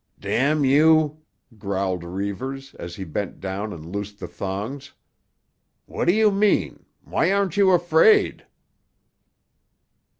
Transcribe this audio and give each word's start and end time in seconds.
"——you!" 0.23 1.21
growled 1.59 2.03
Reivers 2.03 2.73
as 2.73 2.95
he 2.95 3.03
bent 3.03 3.39
down 3.39 3.71
and 3.71 3.85
loosed 3.85 4.17
the 4.17 4.27
thongs. 4.27 4.93
"What 5.85 6.05
do 6.05 6.11
you 6.15 6.31
mean? 6.31 6.87
Why 7.03 7.31
aren't 7.31 7.55
you 7.55 7.69
afraid?" 7.69 8.47